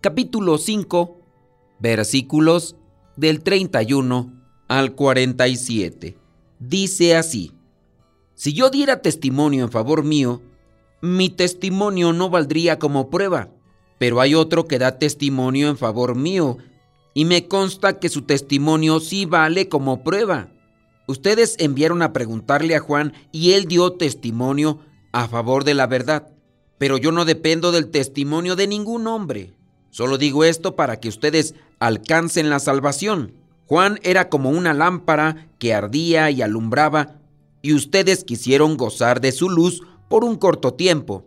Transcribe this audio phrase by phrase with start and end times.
[0.00, 1.20] capítulo 5,
[1.80, 2.76] versículos
[3.16, 4.32] del 31
[4.68, 6.16] al 47.
[6.60, 7.52] Dice así,
[8.34, 10.40] Si yo diera testimonio en favor mío,
[11.00, 13.48] mi testimonio no valdría como prueba,
[13.98, 16.58] pero hay otro que da testimonio en favor mío,
[17.14, 20.52] y me consta que su testimonio sí vale como prueba.
[21.08, 24.78] Ustedes enviaron a preguntarle a Juan y él dio testimonio
[25.10, 26.28] a favor de la verdad.
[26.76, 29.57] Pero yo no dependo del testimonio de ningún hombre.
[29.90, 33.32] Solo digo esto para que ustedes alcancen la salvación.
[33.66, 37.16] Juan era como una lámpara que ardía y alumbraba,
[37.60, 41.24] y ustedes quisieron gozar de su luz por un corto tiempo.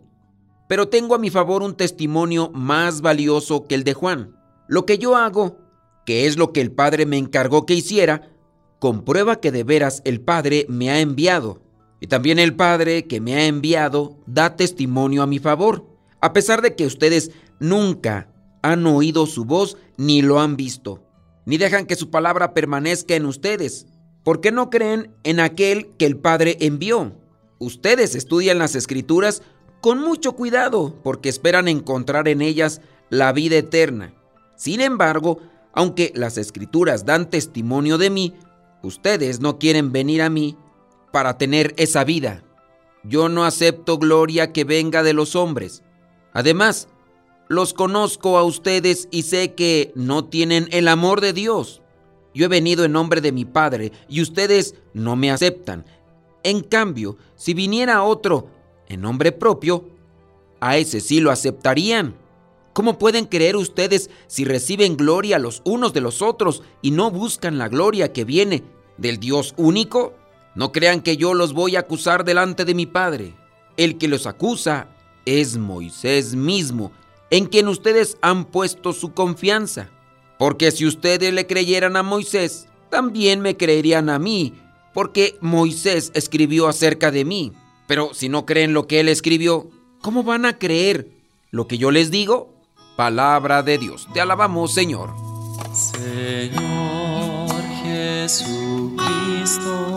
[0.68, 4.36] Pero tengo a mi favor un testimonio más valioso que el de Juan.
[4.68, 5.58] Lo que yo hago,
[6.06, 8.30] que es lo que el Padre me encargó que hiciera,
[8.78, 11.60] comprueba que de veras el Padre me ha enviado.
[12.00, 15.86] Y también el Padre que me ha enviado da testimonio a mi favor,
[16.20, 18.31] a pesar de que ustedes nunca
[18.62, 21.02] han oído su voz ni lo han visto,
[21.44, 23.86] ni dejan que su palabra permanezca en ustedes.
[24.24, 27.12] ¿Por qué no creen en aquel que el Padre envió?
[27.58, 29.42] Ustedes estudian las escrituras
[29.80, 34.14] con mucho cuidado porque esperan encontrar en ellas la vida eterna.
[34.56, 35.40] Sin embargo,
[35.72, 38.34] aunque las escrituras dan testimonio de mí,
[38.82, 40.56] Ustedes no quieren venir a mí
[41.12, 42.42] para tener esa vida.
[43.04, 45.84] Yo no acepto gloria que venga de los hombres.
[46.32, 46.88] Además,
[47.48, 51.82] los conozco a ustedes y sé que no tienen el amor de Dios.
[52.34, 55.84] Yo he venido en nombre de mi Padre y ustedes no me aceptan.
[56.44, 58.48] En cambio, si viniera otro
[58.88, 59.88] en nombre propio,
[60.60, 62.14] a ese sí lo aceptarían.
[62.72, 67.58] ¿Cómo pueden creer ustedes si reciben gloria los unos de los otros y no buscan
[67.58, 68.62] la gloria que viene
[68.96, 70.14] del Dios único?
[70.54, 73.34] No crean que yo los voy a acusar delante de mi Padre.
[73.76, 74.88] El que los acusa
[75.24, 76.92] es Moisés mismo,
[77.32, 79.88] en quien ustedes han puesto su confianza.
[80.38, 84.52] Porque si ustedes le creyeran a Moisés, también me creerían a mí,
[84.92, 87.54] porque Moisés escribió acerca de mí.
[87.86, 89.70] Pero si no creen lo que él escribió,
[90.02, 91.08] ¿cómo van a creer
[91.50, 92.52] lo que yo les digo?
[92.96, 94.06] Palabra de Dios.
[94.12, 95.14] Te alabamos, Señor.
[95.72, 99.96] Señor Jesucristo,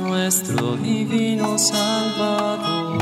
[0.00, 3.01] nuestro divino Salvador.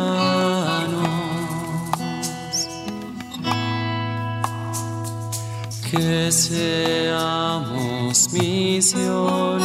[5.91, 9.59] Que seamos misioneros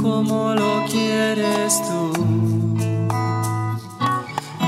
[0.00, 2.12] como lo quieres tú.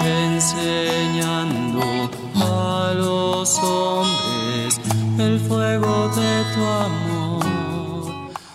[0.05, 2.11] Enseñando
[2.97, 4.81] los hombres
[5.21, 7.45] el fuego de tu amor.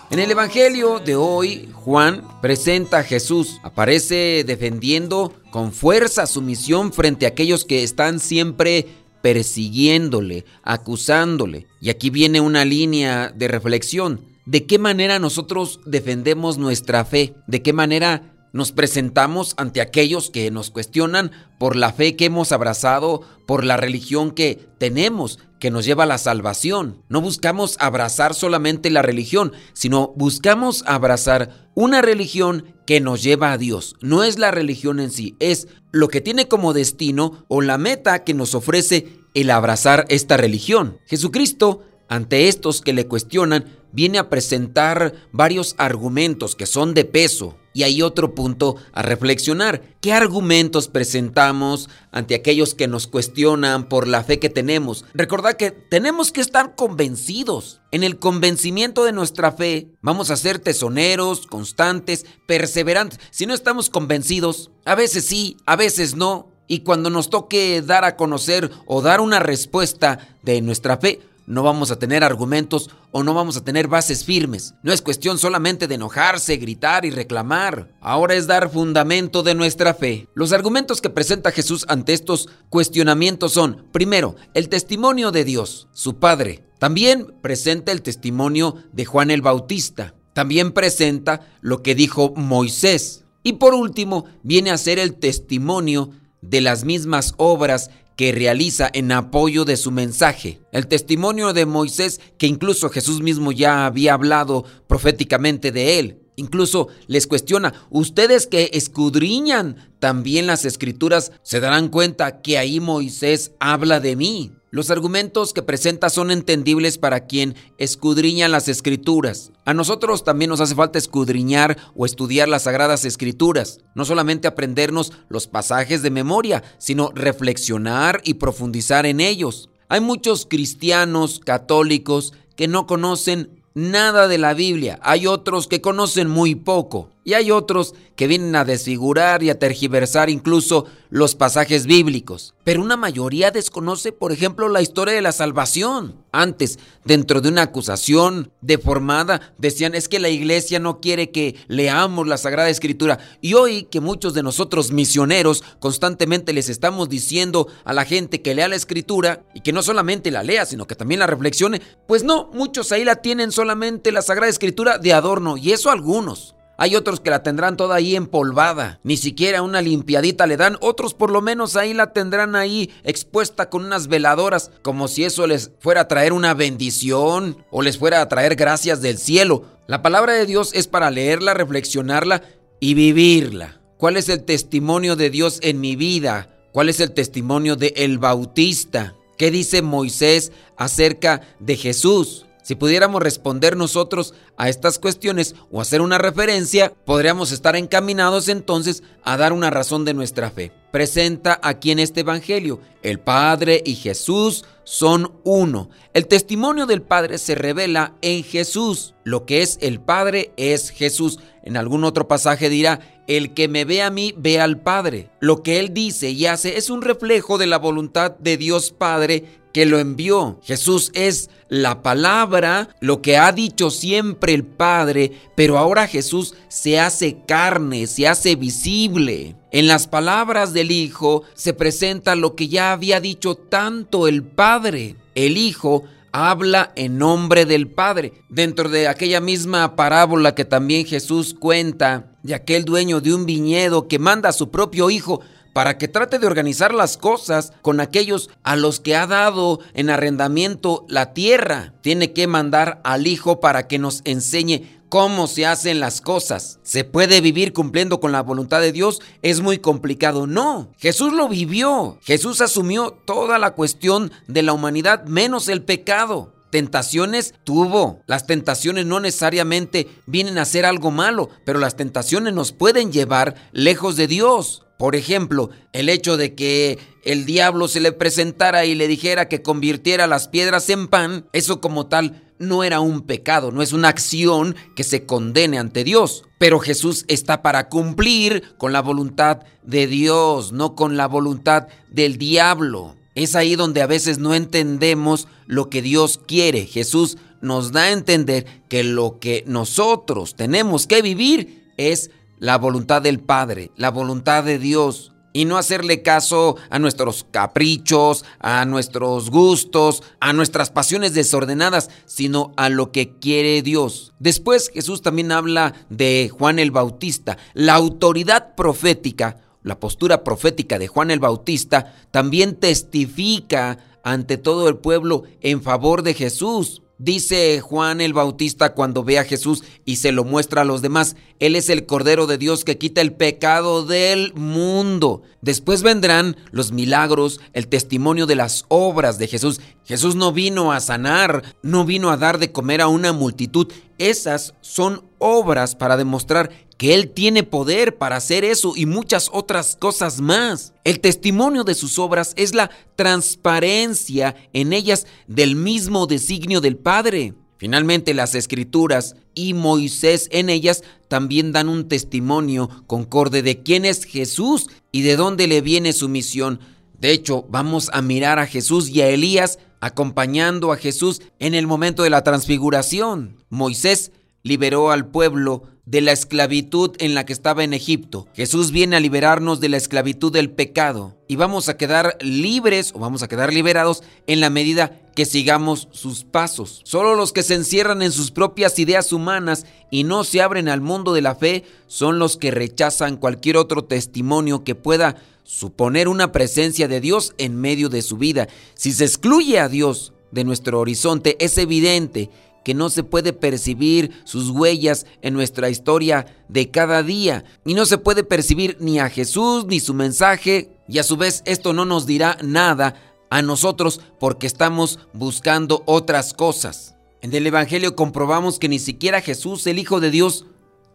[0.09, 3.61] En el Evangelio de hoy, Juan presenta a Jesús.
[3.63, 11.67] Aparece defendiendo con fuerza su misión frente a aquellos que están siempre persiguiéndole, acusándole.
[11.81, 14.21] Y aquí viene una línea de reflexión.
[14.45, 17.35] ¿De qué manera nosotros defendemos nuestra fe?
[17.47, 22.51] ¿De qué manera nos presentamos ante aquellos que nos cuestionan por la fe que hemos
[22.51, 27.03] abrazado, por la religión que tenemos, que nos lleva a la salvación.
[27.09, 33.57] No buscamos abrazar solamente la religión, sino buscamos abrazar una religión que nos lleva a
[33.59, 33.95] Dios.
[34.01, 38.23] No es la religión en sí, es lo que tiene como destino o la meta
[38.23, 40.97] que nos ofrece el abrazar esta religión.
[41.05, 47.57] Jesucristo, ante estos que le cuestionan, viene a presentar varios argumentos que son de peso
[47.77, 49.83] y hay otro punto a reflexionar.
[50.01, 55.05] ¿Qué argumentos presentamos ante aquellos que nos cuestionan por la fe que tenemos?
[55.13, 57.79] Recordad que tenemos que estar convencidos.
[57.91, 63.19] En el convencimiento de nuestra fe vamos a ser tesoneros, constantes, perseverantes.
[63.29, 66.47] Si no estamos convencidos, a veces sí, a veces no.
[66.67, 71.63] Y cuando nos toque dar a conocer o dar una respuesta de nuestra fe, no
[71.63, 74.75] vamos a tener argumentos o no vamos a tener bases firmes.
[74.83, 77.95] No es cuestión solamente de enojarse, gritar y reclamar.
[78.01, 80.27] Ahora es dar fundamento de nuestra fe.
[80.35, 86.19] Los argumentos que presenta Jesús ante estos cuestionamientos son, primero, el testimonio de Dios, su
[86.19, 86.65] Padre.
[86.79, 90.15] También presenta el testimonio de Juan el Bautista.
[90.33, 93.23] También presenta lo que dijo Moisés.
[93.41, 96.11] Y por último, viene a ser el testimonio
[96.41, 100.59] de las mismas obras que realiza en apoyo de su mensaje.
[100.73, 106.19] El testimonio de Moisés, que incluso Jesús mismo ya había hablado proféticamente de él.
[106.35, 113.51] Incluso les cuestiona, ustedes que escudriñan también las escrituras, se darán cuenta que ahí Moisés
[113.59, 114.56] habla de mí.
[114.69, 119.53] Los argumentos que presenta son entendibles para quien escudriña las escrituras.
[119.63, 123.79] A nosotros también nos hace falta escudriñar o estudiar las sagradas escrituras.
[123.95, 129.69] No solamente aprendernos los pasajes de memoria, sino reflexionar y profundizar en ellos.
[129.87, 134.99] Hay muchos cristianos católicos que no conocen nada de la Biblia.
[135.01, 139.59] Hay otros que conocen muy poco y hay otros que vienen a desfigurar y a
[139.59, 142.55] tergiversar incluso los pasajes bíblicos.
[142.63, 146.23] Pero una mayoría desconoce, por ejemplo, la historia de la salvación.
[146.31, 152.27] Antes, dentro de una acusación deformada, decían es que la iglesia no quiere que leamos
[152.27, 153.19] la Sagrada Escritura.
[153.41, 158.55] Y hoy que muchos de nosotros misioneros constantemente les estamos diciendo a la gente que
[158.55, 162.23] lea la Escritura y que no solamente la lea, sino que también la reflexione, pues
[162.23, 166.53] no, muchos ahí la tienen solamente la Sagrada Escritura de adorno, y eso algunos.
[166.79, 171.15] Hay otros que la tendrán toda ahí empolvada, ni siquiera una limpiadita le dan, otros
[171.15, 175.71] por lo menos ahí la tendrán ahí expuesta con unas veladoras, como si eso les
[175.79, 179.63] fuera a traer una bendición o les fuera a traer gracias del cielo.
[179.87, 182.43] La palabra de Dios es para leerla, reflexionarla
[182.79, 183.81] y vivirla.
[183.97, 186.53] ¿Cuál es el testimonio de Dios en mi vida?
[186.73, 189.15] ¿Cuál es el testimonio de el Bautista?
[189.37, 192.46] ¿Qué dice Moisés acerca de Jesús?
[192.67, 199.03] Si pudiéramos responder nosotros a estas cuestiones o hacer una referencia, podríamos estar encaminados entonces
[199.23, 200.73] a dar una razón de nuestra fe.
[200.91, 205.89] Presenta aquí en este Evangelio, el Padre y Jesús son uno.
[206.13, 209.15] El testimonio del Padre se revela en Jesús.
[209.23, 211.39] Lo que es el Padre es Jesús.
[211.67, 215.29] En algún otro pasaje dirá, el que me ve a mí ve al Padre.
[215.41, 219.43] Lo que Él dice y hace es un reflejo de la voluntad de Dios Padre
[219.73, 220.61] que lo envió.
[220.63, 227.01] Jesús es la palabra, lo que ha dicho siempre el Padre, pero ahora Jesús se
[227.01, 229.57] hace carne, se hace visible.
[229.69, 235.17] En las palabras del Hijo se presenta lo que ya había dicho tanto el Padre.
[235.35, 236.05] El Hijo
[236.37, 238.33] habla en nombre del Padre.
[238.49, 244.07] Dentro de aquella misma parábola que también Jesús cuenta de aquel dueño de un viñedo
[244.07, 245.41] que manda a su propio Hijo
[245.73, 250.09] para que trate de organizar las cosas con aquellos a los que ha dado en
[250.09, 251.93] arrendamiento la tierra.
[252.01, 256.79] Tiene que mandar al Hijo para que nos enseñe cómo se hacen las cosas.
[256.83, 259.21] ¿Se puede vivir cumpliendo con la voluntad de Dios?
[259.41, 260.47] Es muy complicado.
[260.47, 262.17] No, Jesús lo vivió.
[262.23, 266.53] Jesús asumió toda la cuestión de la humanidad menos el pecado.
[266.69, 268.21] Tentaciones tuvo.
[268.27, 273.55] Las tentaciones no necesariamente vienen a ser algo malo, pero las tentaciones nos pueden llevar
[273.71, 274.86] lejos de Dios.
[274.97, 279.61] Por ejemplo, el hecho de que el diablo se le presentara y le dijera que
[279.61, 284.07] convirtiera las piedras en pan, eso como tal no era un pecado, no es una
[284.09, 286.45] acción que se condene ante Dios.
[286.57, 292.37] Pero Jesús está para cumplir con la voluntad de Dios, no con la voluntad del
[292.37, 293.15] diablo.
[293.35, 296.87] Es ahí donde a veces no entendemos lo que Dios quiere.
[296.87, 303.21] Jesús nos da a entender que lo que nosotros tenemos que vivir es la voluntad
[303.21, 309.49] del Padre, la voluntad de Dios, y no hacerle caso a nuestros caprichos, a nuestros
[309.49, 314.35] gustos, a nuestras pasiones desordenadas, sino a lo que quiere Dios.
[314.37, 319.57] Después Jesús también habla de Juan el Bautista, la autoridad profética.
[319.81, 326.21] La postura profética de Juan el Bautista también testifica ante todo el pueblo en favor
[326.21, 327.01] de Jesús.
[327.19, 331.35] Dice Juan el Bautista cuando ve a Jesús y se lo muestra a los demás,
[331.59, 335.41] Él es el Cordero de Dios que quita el pecado del mundo.
[335.61, 339.81] Después vendrán los milagros, el testimonio de las obras de Jesús.
[340.05, 343.91] Jesús no vino a sanar, no vino a dar de comer a una multitud.
[344.19, 349.95] Esas son obras para demostrar que Él tiene poder para hacer eso y muchas otras
[349.95, 350.93] cosas más.
[351.03, 357.53] El testimonio de sus obras es la transparencia en ellas del mismo designio del Padre.
[357.77, 364.23] Finalmente las escrituras y Moisés en ellas también dan un testimonio concorde de quién es
[364.23, 366.79] Jesús y de dónde le viene su misión.
[367.19, 371.87] De hecho, vamos a mirar a Jesús y a Elías acompañando a Jesús en el
[371.87, 373.63] momento de la transfiguración.
[373.69, 374.31] Moisés
[374.63, 378.47] liberó al pueblo de la esclavitud en la que estaba en Egipto.
[378.55, 383.19] Jesús viene a liberarnos de la esclavitud del pecado y vamos a quedar libres o
[383.19, 387.01] vamos a quedar liberados en la medida que sigamos sus pasos.
[387.03, 391.01] Solo los que se encierran en sus propias ideas humanas y no se abren al
[391.01, 395.35] mundo de la fe son los que rechazan cualquier otro testimonio que pueda
[395.65, 398.69] suponer una presencia de Dios en medio de su vida.
[398.95, 402.49] Si se excluye a Dios de nuestro horizonte, es evidente
[402.87, 407.65] que no se puede percibir sus huellas en nuestra historia de cada día.
[407.83, 410.89] Y no se puede percibir ni a Jesús ni su mensaje.
[411.05, 413.15] Y a su vez esto no nos dirá nada
[413.49, 417.15] a nosotros porque estamos buscando otras cosas.
[417.41, 420.65] En el Evangelio comprobamos que ni siquiera Jesús, el Hijo de Dios,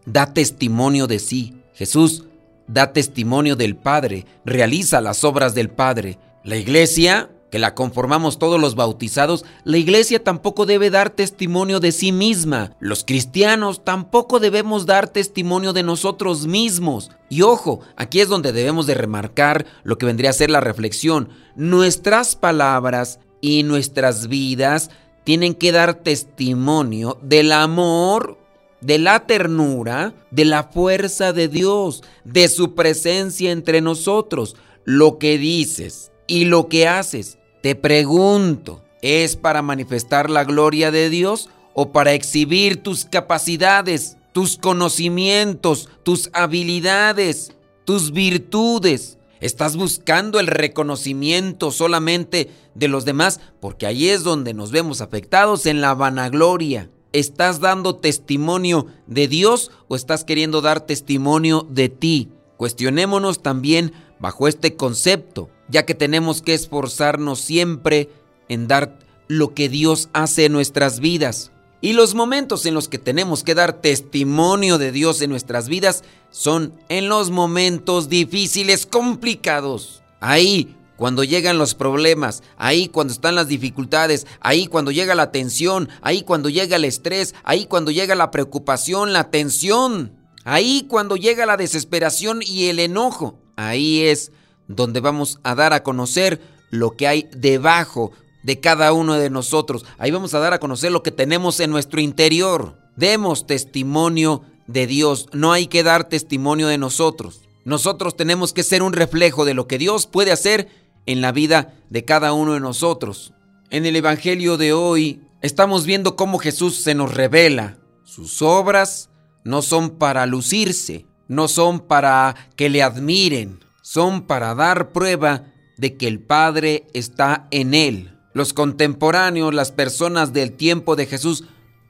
[0.05, 1.55] da testimonio de sí.
[1.73, 2.25] Jesús
[2.67, 6.19] da testimonio del Padre, realiza las obras del Padre.
[6.45, 11.92] La iglesia que la conformamos todos los bautizados, la iglesia tampoco debe dar testimonio de
[11.92, 12.75] sí misma.
[12.80, 17.11] Los cristianos tampoco debemos dar testimonio de nosotros mismos.
[17.28, 21.28] Y ojo, aquí es donde debemos de remarcar lo que vendría a ser la reflexión.
[21.54, 24.88] Nuestras palabras y nuestras vidas
[25.23, 28.38] tienen que dar testimonio del amor,
[28.80, 34.56] de la ternura, de la fuerza de Dios, de su presencia entre nosotros.
[34.85, 41.09] Lo que dices y lo que haces te pregunto, ¿es para manifestar la gloria de
[41.09, 47.52] Dios o para exhibir tus capacidades, tus conocimientos, tus habilidades,
[47.85, 49.19] tus virtudes?
[49.40, 53.40] ¿Estás buscando el reconocimiento solamente de los demás?
[53.61, 56.90] Porque ahí es donde nos vemos afectados en la vanagloria.
[57.12, 62.31] ¿Estás dando testimonio de Dios o estás queriendo dar testimonio de ti?
[62.57, 63.92] Cuestionémonos también
[64.23, 68.11] bajo este concepto ya que tenemos que esforzarnos siempre
[68.49, 71.50] en dar lo que Dios hace en nuestras vidas.
[71.81, 76.05] Y los momentos en los que tenemos que dar testimonio de Dios en nuestras vidas
[76.31, 80.02] son en los momentos difíciles, complicados.
[80.21, 85.88] Ahí, cuando llegan los problemas, ahí cuando están las dificultades, ahí cuando llega la tensión,
[86.02, 90.12] ahí cuando llega el estrés, ahí cuando llega la preocupación, la tensión,
[90.45, 93.41] ahí cuando llega la desesperación y el enojo.
[93.69, 94.33] Ahí es
[94.69, 96.40] donde vamos a dar a conocer
[96.71, 99.85] lo que hay debajo de cada uno de nosotros.
[99.99, 102.78] Ahí vamos a dar a conocer lo que tenemos en nuestro interior.
[102.97, 107.42] Demos testimonio de Dios, no hay que dar testimonio de nosotros.
[107.64, 110.69] Nosotros tenemos que ser un reflejo de lo que Dios puede hacer
[111.07, 113.33] en la vida de cada uno de nosotros.
[113.71, 117.78] En el Evangelio de hoy estamos viendo cómo Jesús se nos revela.
[118.04, 119.11] Sus obras
[119.45, 125.47] no son para lucirse, no son para que le admiren, son para dar prueba
[125.79, 128.19] de que el Padre está en él.
[128.35, 131.45] Los contemporáneos, las personas del tiempo de Jesús,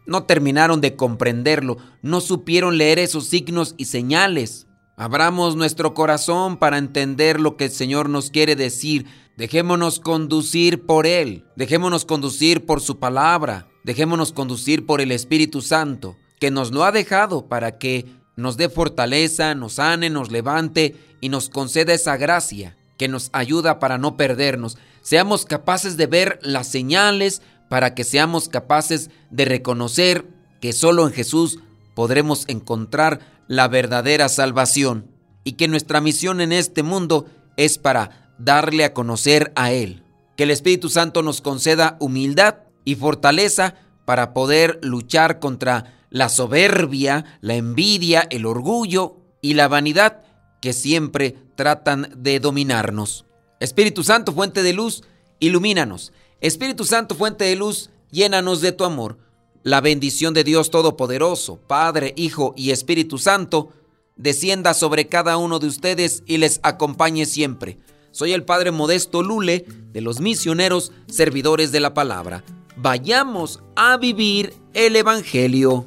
[0.07, 4.67] no terminaron de comprenderlo, no supieron leer esos signos y señales.
[4.97, 9.07] Abramos nuestro corazón para entender lo que el Señor nos quiere decir.
[9.37, 16.17] Dejémonos conducir por Él, dejémonos conducir por su palabra, dejémonos conducir por el Espíritu Santo,
[16.39, 21.29] que nos lo ha dejado para que nos dé fortaleza, nos sane, nos levante y
[21.29, 24.79] nos conceda esa gracia que nos ayuda para no perdernos.
[25.03, 30.27] Seamos capaces de ver las señales para que seamos capaces de reconocer
[30.61, 31.59] que solo en Jesús
[31.95, 35.11] podremos encontrar la verdadera salvación
[35.45, 40.05] y que nuestra misión en este mundo es para darle a conocer a Él.
[40.37, 43.75] Que el Espíritu Santo nos conceda humildad y fortaleza
[44.05, 50.23] para poder luchar contra la soberbia, la envidia, el orgullo y la vanidad
[50.61, 53.25] que siempre tratan de dominarnos.
[53.61, 55.03] Espíritu Santo, fuente de luz,
[55.41, 56.13] ilumínanos.
[56.41, 59.19] Espíritu Santo, fuente de luz, llénanos de tu amor.
[59.63, 63.73] La bendición de Dios Todopoderoso, Padre, Hijo y Espíritu Santo,
[64.17, 67.79] descienda sobre cada uno de ustedes y les acompañe siempre.
[68.11, 72.45] Soy el Padre Modesto Lule de los misioneros servidores de la palabra.
[72.77, 75.87] Vayamos a vivir el Evangelio.